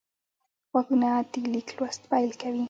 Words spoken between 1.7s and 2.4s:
لوست پیل